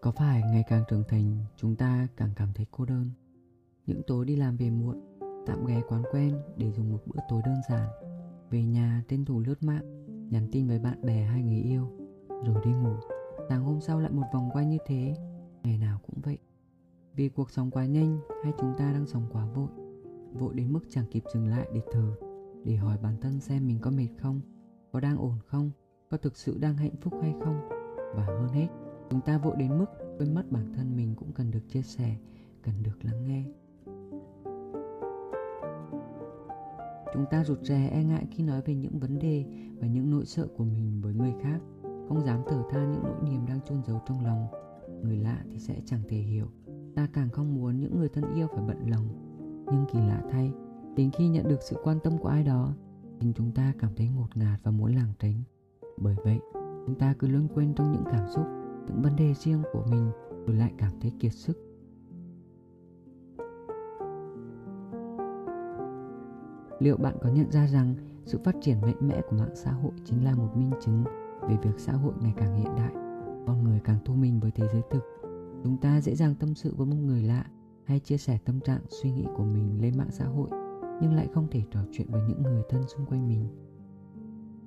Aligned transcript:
có 0.00 0.10
phải 0.10 0.42
ngày 0.42 0.64
càng 0.68 0.84
trưởng 0.88 1.04
thành, 1.08 1.36
chúng 1.56 1.76
ta 1.76 2.08
càng 2.16 2.30
cảm 2.36 2.48
thấy 2.54 2.66
cô 2.70 2.84
đơn? 2.84 3.10
Những 3.86 4.02
tối 4.06 4.24
đi 4.24 4.36
làm 4.36 4.56
về 4.56 4.70
muộn, 4.70 5.00
tạm 5.46 5.66
ghé 5.66 5.82
quán 5.88 6.02
quen 6.12 6.34
để 6.56 6.72
dùng 6.72 6.92
một 6.92 7.02
bữa 7.06 7.20
tối 7.28 7.42
đơn 7.44 7.56
giản. 7.68 7.88
Về 8.50 8.62
nhà 8.62 9.02
tên 9.08 9.24
thủ 9.24 9.40
lướt 9.40 9.62
mạng, 9.62 10.06
nhắn 10.30 10.48
tin 10.52 10.68
với 10.68 10.78
bạn 10.78 11.02
bè 11.02 11.22
hay 11.22 11.42
người 11.42 11.60
yêu, 11.60 11.88
rồi 12.28 12.56
đi 12.64 12.72
ngủ. 12.72 12.94
Sáng 13.48 13.64
hôm 13.64 13.80
sau 13.80 14.00
lại 14.00 14.12
một 14.12 14.26
vòng 14.32 14.50
quay 14.52 14.66
như 14.66 14.78
thế, 14.86 15.14
ngày 15.62 15.78
nào 15.78 16.00
cũng 16.06 16.20
vậy. 16.22 16.38
Vì 17.14 17.28
cuộc 17.28 17.50
sống 17.50 17.70
quá 17.70 17.86
nhanh 17.86 18.18
hay 18.44 18.52
chúng 18.58 18.72
ta 18.78 18.92
đang 18.92 19.06
sống 19.06 19.26
quá 19.32 19.46
vội 19.46 19.68
vội 20.32 20.54
đến 20.54 20.72
mức 20.72 20.80
chẳng 20.90 21.06
kịp 21.10 21.22
dừng 21.34 21.48
lại 21.48 21.68
để 21.74 21.80
thở, 21.92 22.14
để 22.64 22.76
hỏi 22.76 22.98
bản 23.02 23.16
thân 23.20 23.40
xem 23.40 23.66
mình 23.66 23.78
có 23.80 23.90
mệt 23.90 24.08
không, 24.18 24.40
có 24.92 25.00
đang 25.00 25.18
ổn 25.18 25.38
không, 25.46 25.70
có 26.10 26.16
thực 26.16 26.36
sự 26.36 26.58
đang 26.58 26.76
hạnh 26.76 26.94
phúc 27.00 27.14
hay 27.22 27.34
không, 27.44 27.68
và 28.14 28.24
hơn 28.24 28.48
hết 28.48 28.68
chúng 29.10 29.20
ta 29.20 29.38
vội 29.38 29.56
đến 29.58 29.78
mức 29.78 29.86
quên 30.18 30.34
mất 30.34 30.52
bản 30.52 30.72
thân 30.76 30.96
mình 30.96 31.14
cũng 31.16 31.32
cần 31.32 31.50
được 31.50 31.68
chia 31.68 31.82
sẻ, 31.82 32.16
cần 32.62 32.74
được 32.82 33.04
lắng 33.04 33.24
nghe. 33.24 33.44
Chúng 37.14 37.24
ta 37.30 37.44
rụt 37.44 37.58
rè 37.62 37.88
e 37.88 38.04
ngại 38.04 38.26
khi 38.30 38.42
nói 38.42 38.62
về 38.66 38.74
những 38.74 38.98
vấn 38.98 39.18
đề 39.18 39.44
và 39.80 39.86
những 39.86 40.10
nỗi 40.10 40.26
sợ 40.26 40.46
của 40.56 40.64
mình 40.64 41.00
với 41.02 41.14
người 41.14 41.32
khác. 41.42 41.60
Không 41.82 42.20
dám 42.20 42.40
thở 42.48 42.62
than 42.70 42.92
những 42.92 43.02
nỗi 43.02 43.16
niềm 43.22 43.46
đang 43.46 43.60
chôn 43.60 43.82
giấu 43.86 44.00
trong 44.06 44.24
lòng. 44.24 44.46
Người 45.02 45.16
lạ 45.16 45.44
thì 45.52 45.58
sẽ 45.58 45.80
chẳng 45.86 46.02
thể 46.08 46.16
hiểu. 46.16 46.46
Ta 46.94 47.08
càng 47.12 47.30
không 47.30 47.54
muốn 47.54 47.80
những 47.80 47.98
người 47.98 48.08
thân 48.08 48.34
yêu 48.34 48.46
phải 48.54 48.64
bận 48.66 48.90
lòng. 48.90 49.08
Nhưng 49.66 49.84
kỳ 49.92 49.98
lạ 49.98 50.22
thay, 50.30 50.52
đến 50.96 51.10
khi 51.10 51.28
nhận 51.28 51.48
được 51.48 51.62
sự 51.62 51.76
quan 51.84 51.98
tâm 52.00 52.18
của 52.18 52.28
ai 52.28 52.44
đó 52.44 52.74
thì 53.20 53.32
chúng 53.36 53.52
ta 53.52 53.72
cảm 53.78 53.90
thấy 53.96 54.08
ngột 54.08 54.36
ngạt 54.36 54.60
và 54.62 54.70
muốn 54.70 54.94
lảng 54.94 55.12
tránh. 55.18 55.42
Bởi 55.98 56.16
vậy, 56.24 56.38
chúng 56.86 56.94
ta 56.98 57.14
cứ 57.18 57.26
luôn 57.26 57.48
quên 57.54 57.74
trong 57.74 57.92
những 57.92 58.04
cảm 58.04 58.28
xúc 58.28 58.44
những 58.90 59.02
vấn 59.02 59.16
đề 59.16 59.34
riêng 59.34 59.62
của 59.72 59.84
mình, 59.90 60.10
rồi 60.46 60.56
lại 60.56 60.72
cảm 60.78 60.92
thấy 61.00 61.12
kiệt 61.20 61.32
sức. 61.32 61.58
Liệu 66.78 66.96
bạn 66.96 67.16
có 67.22 67.28
nhận 67.28 67.50
ra 67.50 67.66
rằng 67.66 67.94
sự 68.24 68.38
phát 68.44 68.54
triển 68.60 68.80
mạnh 68.80 68.96
mẽ 69.00 69.20
của 69.30 69.36
mạng 69.36 69.54
xã 69.54 69.72
hội 69.72 69.92
chính 70.04 70.24
là 70.24 70.34
một 70.34 70.56
minh 70.56 70.70
chứng 70.80 71.04
về 71.48 71.56
việc 71.62 71.78
xã 71.78 71.92
hội 71.92 72.12
ngày 72.20 72.32
càng 72.36 72.56
hiện 72.58 72.74
đại, 72.76 72.92
con 73.46 73.64
người 73.64 73.80
càng 73.84 73.98
thu 74.04 74.14
mình 74.14 74.40
với 74.40 74.50
thế 74.50 74.68
giới 74.72 74.82
thực? 74.90 75.02
Chúng 75.64 75.76
ta 75.76 76.00
dễ 76.00 76.14
dàng 76.14 76.34
tâm 76.34 76.54
sự 76.54 76.74
với 76.76 76.86
một 76.86 76.96
người 76.96 77.22
lạ 77.22 77.46
hay 77.84 78.00
chia 78.00 78.16
sẻ 78.16 78.38
tâm 78.44 78.60
trạng, 78.60 78.80
suy 78.88 79.10
nghĩ 79.10 79.26
của 79.36 79.44
mình 79.44 79.80
lên 79.80 79.98
mạng 79.98 80.10
xã 80.10 80.24
hội, 80.24 80.48
nhưng 81.02 81.14
lại 81.14 81.28
không 81.34 81.46
thể 81.50 81.62
trò 81.70 81.80
chuyện 81.92 82.06
với 82.10 82.22
những 82.28 82.42
người 82.42 82.62
thân 82.68 82.82
xung 82.88 83.06
quanh 83.06 83.28
mình. 83.28 83.48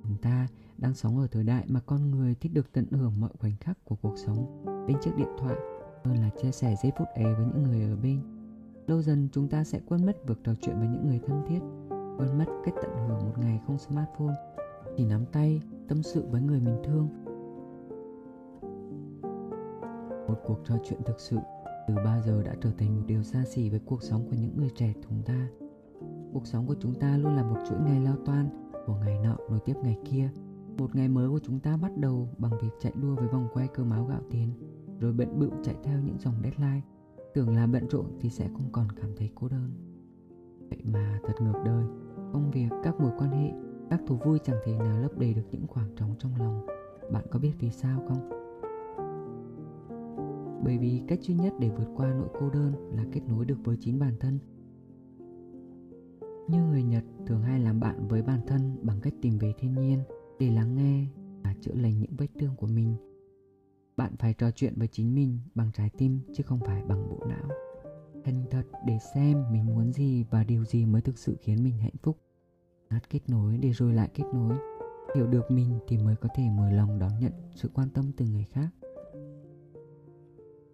Chúng 0.02 0.16
ta 0.22 0.46
đang 0.84 0.94
sống 0.94 1.18
ở 1.18 1.26
thời 1.26 1.44
đại 1.44 1.64
mà 1.68 1.80
con 1.86 2.10
người 2.10 2.34
thích 2.34 2.52
được 2.54 2.72
tận 2.72 2.86
hưởng 2.90 3.20
mọi 3.20 3.30
khoảnh 3.38 3.56
khắc 3.60 3.84
của 3.84 3.96
cuộc 4.02 4.18
sống. 4.18 4.64
Bên 4.86 4.96
chiếc 5.00 5.16
điện 5.16 5.28
thoại, 5.38 5.56
hơn 6.04 6.16
là 6.16 6.30
chia 6.42 6.50
sẻ 6.50 6.74
giây 6.82 6.92
phút 6.98 7.08
ấy 7.14 7.34
với 7.34 7.46
những 7.46 7.62
người 7.62 7.82
ở 7.82 7.96
bên. 7.96 8.20
Lâu 8.86 9.02
dần 9.02 9.28
chúng 9.32 9.48
ta 9.48 9.64
sẽ 9.64 9.80
quên 9.88 10.06
mất 10.06 10.26
việc 10.26 10.38
trò 10.44 10.52
chuyện 10.60 10.78
với 10.78 10.88
những 10.88 11.06
người 11.06 11.20
thân 11.26 11.42
thiết, 11.48 11.58
quên 12.18 12.38
mất 12.38 12.44
cách 12.64 12.74
tận 12.82 12.90
hưởng 12.94 13.18
một 13.18 13.38
ngày 13.38 13.60
không 13.66 13.78
smartphone. 13.78 14.34
Chỉ 14.96 15.04
nắm 15.04 15.24
tay, 15.32 15.60
tâm 15.88 16.02
sự 16.02 16.24
với 16.30 16.40
người 16.40 16.60
mình 16.60 16.82
thương. 16.84 17.08
Một 20.28 20.40
cuộc 20.46 20.58
trò 20.64 20.74
chuyện 20.84 21.00
thực 21.06 21.20
sự 21.20 21.36
từ 21.88 21.94
bao 21.94 22.20
giờ 22.20 22.42
đã 22.42 22.54
trở 22.62 22.70
thành 22.78 22.96
một 22.96 23.02
điều 23.06 23.22
xa 23.22 23.44
xỉ 23.44 23.70
với 23.70 23.80
cuộc 23.86 24.02
sống 24.02 24.26
của 24.30 24.36
những 24.40 24.56
người 24.56 24.70
trẻ 24.76 24.92
chúng 25.08 25.22
ta. 25.22 25.48
Cuộc 26.32 26.46
sống 26.46 26.66
của 26.66 26.76
chúng 26.80 26.94
ta 26.94 27.16
luôn 27.16 27.36
là 27.36 27.42
một 27.42 27.56
chuỗi 27.68 27.78
ngày 27.80 28.00
lao 28.00 28.16
toan 28.26 28.48
của 28.86 28.94
ngày 28.94 29.18
nọ 29.18 29.36
nối 29.50 29.60
tiếp 29.64 29.74
ngày 29.82 29.98
kia 30.04 30.30
một 30.78 30.96
ngày 30.96 31.08
mới 31.08 31.28
của 31.28 31.40
chúng 31.42 31.60
ta 31.60 31.76
bắt 31.76 31.96
đầu 31.96 32.28
bằng 32.38 32.52
việc 32.62 32.70
chạy 32.80 32.92
đua 33.02 33.14
với 33.14 33.28
vòng 33.28 33.48
quay 33.52 33.68
cơm 33.74 33.90
áo 33.90 34.06
gạo 34.06 34.20
tiền, 34.30 34.48
rồi 35.00 35.12
bận 35.12 35.38
bự 35.38 35.50
chạy 35.62 35.76
theo 35.82 35.98
những 36.00 36.18
dòng 36.18 36.34
deadline. 36.42 36.80
Tưởng 37.34 37.56
là 37.56 37.66
bận 37.66 37.88
rộn 37.90 38.06
thì 38.20 38.30
sẽ 38.30 38.48
không 38.52 38.68
còn 38.72 38.86
cảm 38.92 39.10
thấy 39.16 39.30
cô 39.34 39.48
đơn. 39.48 39.70
Vậy 40.70 40.78
mà 40.84 41.20
thật 41.26 41.34
ngược 41.40 41.62
đời, 41.64 41.84
công 42.32 42.50
việc, 42.50 42.68
các 42.82 43.00
mối 43.00 43.12
quan 43.18 43.30
hệ, 43.30 43.52
các 43.90 44.00
thú 44.06 44.16
vui 44.16 44.38
chẳng 44.44 44.60
thể 44.64 44.78
nào 44.78 45.00
lấp 45.00 45.18
đầy 45.18 45.34
được 45.34 45.42
những 45.50 45.66
khoảng 45.66 45.94
trống 45.96 46.14
trong 46.18 46.32
lòng. 46.38 46.66
Bạn 47.12 47.24
có 47.30 47.38
biết 47.38 47.52
vì 47.60 47.70
sao 47.70 48.02
không? 48.08 48.30
Bởi 50.64 50.78
vì 50.78 51.02
cách 51.08 51.22
duy 51.22 51.34
nhất 51.34 51.52
để 51.58 51.70
vượt 51.70 51.88
qua 51.96 52.14
nỗi 52.14 52.28
cô 52.40 52.50
đơn 52.50 52.72
là 52.96 53.04
kết 53.12 53.20
nối 53.28 53.44
được 53.44 53.58
với 53.64 53.76
chính 53.80 53.98
bản 53.98 54.14
thân. 54.20 54.38
Như 56.48 56.62
người 56.62 56.82
nhật 56.82 57.04
thường 57.26 57.42
hay 57.42 57.60
làm 57.60 57.80
bạn 57.80 58.08
với 58.08 58.22
bản 58.22 58.40
thân 58.46 58.76
bằng 58.82 59.00
cách 59.00 59.14
tìm 59.22 59.38
về 59.38 59.52
thiên 59.58 59.74
nhiên 59.74 59.98
để 60.38 60.50
lắng 60.50 60.76
nghe 60.76 61.06
và 61.44 61.54
chữa 61.60 61.74
lành 61.74 61.98
những 62.00 62.16
vết 62.16 62.26
thương 62.38 62.56
của 62.56 62.66
mình, 62.66 62.96
bạn 63.96 64.16
phải 64.18 64.34
trò 64.34 64.50
chuyện 64.50 64.74
với 64.76 64.88
chính 64.88 65.14
mình 65.14 65.38
bằng 65.54 65.70
trái 65.74 65.90
tim 65.98 66.20
chứ 66.34 66.42
không 66.42 66.60
phải 66.60 66.82
bằng 66.84 67.08
bộ 67.08 67.26
não. 67.28 67.48
Thành 68.24 68.44
thật, 68.50 68.62
để 68.86 68.98
xem 69.14 69.44
mình 69.52 69.66
muốn 69.66 69.92
gì 69.92 70.24
và 70.30 70.44
điều 70.44 70.64
gì 70.64 70.86
mới 70.86 71.02
thực 71.02 71.18
sự 71.18 71.36
khiến 71.40 71.64
mình 71.64 71.78
hạnh 71.78 71.96
phúc. 72.02 72.18
Ngắt 72.90 73.10
kết 73.10 73.20
nối 73.28 73.58
để 73.58 73.72
rồi 73.72 73.92
lại 73.92 74.10
kết 74.14 74.24
nối. 74.34 74.56
Hiểu 75.14 75.26
được 75.26 75.50
mình 75.50 75.78
thì 75.88 75.98
mới 75.98 76.16
có 76.16 76.28
thể 76.34 76.44
mở 76.50 76.70
lòng 76.70 76.98
đón 76.98 77.12
nhận 77.20 77.32
sự 77.54 77.70
quan 77.74 77.88
tâm 77.90 78.12
từ 78.16 78.24
người 78.24 78.44
khác. 78.44 78.68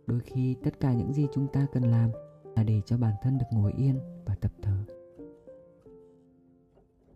Đôi 0.07 0.21
khi, 0.21 0.57
tất 0.65 0.81
cả 0.81 0.93
những 0.93 1.13
gì 1.13 1.27
chúng 1.33 1.47
ta 1.53 1.67
cần 1.73 1.83
làm 1.83 2.11
là 2.57 2.65
để 2.65 2.81
cho 2.87 2.99
bản 2.99 3.15
thân 3.23 3.39
được 3.39 3.47
ngồi 3.51 3.73
yên 3.73 3.99
và 4.25 4.35
tập 4.35 4.53
thở. 4.63 4.85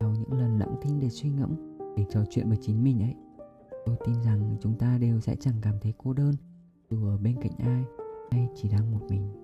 Sau 0.00 0.14
những 0.14 0.32
lần 0.32 0.58
lặng 0.58 0.76
thinh 0.82 1.00
để 1.00 1.08
suy 1.08 1.30
ngẫm 1.30 1.73
để 1.96 2.04
trò 2.10 2.24
chuyện 2.30 2.48
với 2.48 2.58
chính 2.60 2.84
mình 2.84 3.02
ấy. 3.02 3.14
Tôi 3.86 3.96
tin 4.06 4.14
rằng 4.22 4.56
chúng 4.60 4.78
ta 4.78 4.98
đều 4.98 5.20
sẽ 5.20 5.36
chẳng 5.40 5.54
cảm 5.62 5.74
thấy 5.80 5.94
cô 5.98 6.12
đơn 6.12 6.34
dù 6.90 7.06
ở 7.08 7.16
bên 7.16 7.36
cạnh 7.42 7.52
ai, 7.58 7.84
hay 8.30 8.48
chỉ 8.54 8.68
đang 8.68 8.92
một 8.92 9.00
mình. 9.08 9.43